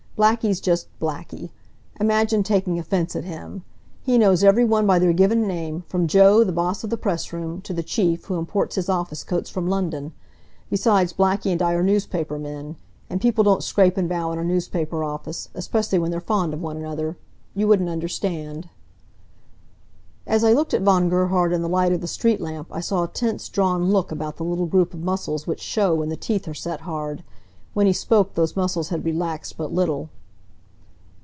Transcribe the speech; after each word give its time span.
"Blackie's 0.17 0.61
just 0.61 0.87
Blackie. 0.99 1.49
Imagine 1.99 2.43
taking 2.43 2.77
offense 2.77 3.15
at 3.15 3.23
him! 3.23 3.63
He 4.03 4.19
knows 4.19 4.43
every 4.43 4.63
one 4.63 4.85
by 4.85 4.99
their 4.99 5.13
given 5.13 5.47
name, 5.47 5.83
from 5.87 6.05
Jo, 6.05 6.43
the 6.43 6.51
boss 6.51 6.83
of 6.83 6.91
the 6.91 6.97
pressroom, 6.97 7.59
to 7.63 7.73
the 7.73 7.81
Chief, 7.81 8.25
who 8.25 8.35
imports 8.37 8.75
his 8.75 8.87
office 8.87 9.23
coats 9.23 9.49
from 9.49 9.67
London. 9.67 10.13
Besides, 10.69 11.11
Blackie 11.11 11.51
and 11.53 11.59
I 11.63 11.73
are 11.73 11.81
newspaper 11.81 12.37
men. 12.37 12.75
And 13.09 13.19
people 13.19 13.43
don't 13.43 13.63
scrape 13.63 13.97
and 13.97 14.07
bow 14.07 14.31
in 14.31 14.37
a 14.37 14.43
newspaper 14.43 15.03
office 15.03 15.49
especially 15.55 15.97
when 15.97 16.11
they're 16.11 16.21
fond 16.21 16.53
of 16.53 16.61
one 16.61 16.77
another. 16.77 17.17
You 17.55 17.67
wouldn't 17.67 17.89
understand." 17.89 18.69
As 20.27 20.43
I 20.43 20.53
looked 20.53 20.75
at 20.75 20.83
Von 20.83 21.09
Gerhard 21.09 21.51
in 21.51 21.63
the 21.63 21.67
light 21.69 21.93
of 21.93 22.01
the 22.01 22.07
street 22.07 22.39
lamp 22.39 22.67
I 22.69 22.79
saw 22.79 23.03
a 23.03 23.07
tense, 23.07 23.49
drawn 23.49 23.89
look 23.89 24.11
about 24.11 24.37
the 24.37 24.45
little 24.45 24.67
group 24.67 24.93
of 24.93 24.99
muscles 25.01 25.47
which 25.47 25.61
show 25.61 25.95
when 25.95 26.09
the 26.09 26.15
teeth 26.17 26.47
are 26.47 26.53
set 26.53 26.81
hard. 26.81 27.23
When 27.73 27.87
he 27.87 27.93
spoke 27.93 28.33
those 28.33 28.57
muscles 28.57 28.89
had 28.89 29.05
relaxed 29.05 29.55
but 29.55 29.71
little. 29.71 30.09